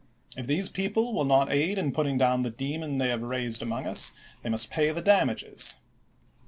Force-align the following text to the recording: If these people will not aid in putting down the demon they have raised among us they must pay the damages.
If 0.35 0.47
these 0.47 0.67
people 0.67 1.13
will 1.13 1.25
not 1.25 1.51
aid 1.51 1.77
in 1.77 1.91
putting 1.91 2.17
down 2.17 2.41
the 2.41 2.49
demon 2.49 2.97
they 2.97 3.09
have 3.09 3.21
raised 3.21 3.61
among 3.61 3.85
us 3.85 4.13
they 4.41 4.49
must 4.49 4.71
pay 4.71 4.89
the 4.89 4.99
damages. 4.99 5.77